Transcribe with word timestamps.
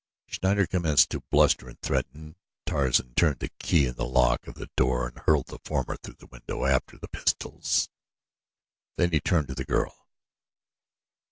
Schneider 0.25 0.65
commenced 0.65 1.11
to 1.11 1.21
bluster 1.29 1.69
and 1.69 1.79
threaten. 1.79 2.35
Tarzan 2.65 3.13
turned 3.13 3.37
the 3.37 3.51
key 3.59 3.85
in 3.85 3.93
the 3.97 4.03
lock 4.07 4.47
of 4.47 4.55
the 4.55 4.67
door 4.75 5.07
and 5.07 5.19
hurled 5.19 5.45
the 5.45 5.59
former 5.63 5.95
through 5.95 6.15
the 6.15 6.25
window 6.25 6.65
after 6.65 6.97
the 6.97 7.07
pistols. 7.07 7.87
Then 8.95 9.11
he 9.11 9.19
turned 9.19 9.49
to 9.49 9.53
the 9.53 9.63
girl. 9.63 9.93